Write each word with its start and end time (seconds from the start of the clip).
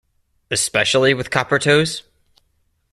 Especially 0.49 1.13
with 1.13 1.29
copper 1.29 1.59
toes? 1.59 2.01